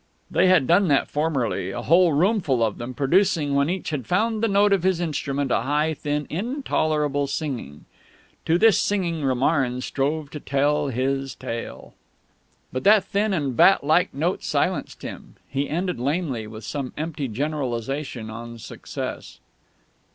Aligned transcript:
They 0.31 0.47
had 0.47 0.65
done 0.65 0.87
that 0.87 1.09
formerly, 1.11 1.69
a 1.69 1.83
whole 1.83 2.11
roomful 2.13 2.63
of 2.63 2.79
them, 2.79 2.95
producing, 2.95 3.53
when 3.53 3.69
each 3.69 3.91
had 3.91 4.07
found 4.07 4.41
the 4.41 4.47
note 4.47 4.73
of 4.73 4.81
his 4.81 4.99
instrument, 4.99 5.51
a 5.51 5.61
high, 5.61 5.93
thin, 5.93 6.25
intolerable 6.27 7.27
singing. 7.27 7.85
To 8.45 8.57
this 8.57 8.79
singing 8.79 9.23
Romarin 9.23 9.79
strove 9.81 10.31
to 10.31 10.39
tell 10.39 10.87
his 10.87 11.35
tale. 11.35 11.93
But 12.73 12.83
that 12.83 13.03
thin 13.03 13.31
and 13.31 13.55
bat 13.55 13.83
like 13.83 14.11
note 14.11 14.43
silenced 14.43 15.03
him. 15.03 15.35
He 15.47 15.69
ended 15.69 15.99
lamely, 15.99 16.47
with 16.47 16.63
some 16.63 16.93
empty 16.97 17.27
generalisation 17.27 18.31
on 18.31 18.57
success. 18.57 19.39